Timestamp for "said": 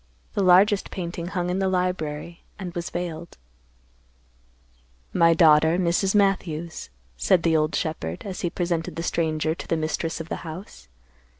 7.17-7.43